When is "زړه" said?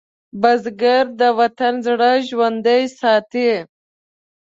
1.85-2.11